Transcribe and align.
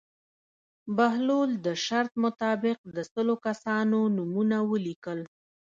بهلول 0.97 1.51
د 1.65 1.67
شرط 1.85 2.11
مطابق 2.23 2.77
د 2.95 2.97
سلو 3.11 3.35
کسانو 3.45 3.99
نومونه 4.15 4.57
ولیکل. 4.71 5.19